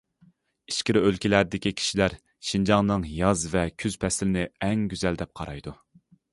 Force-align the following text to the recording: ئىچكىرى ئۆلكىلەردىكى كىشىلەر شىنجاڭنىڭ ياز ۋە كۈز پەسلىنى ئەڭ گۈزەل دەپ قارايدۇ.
ئىچكىرى 0.71 1.03
ئۆلكىلەردىكى 1.09 1.73
كىشىلەر 1.81 2.15
شىنجاڭنىڭ 2.53 3.07
ياز 3.19 3.47
ۋە 3.53 3.67
كۈز 3.85 4.01
پەسلىنى 4.07 4.49
ئەڭ 4.69 4.91
گۈزەل 4.95 5.23
دەپ 5.25 5.37
قارايدۇ. 5.43 5.79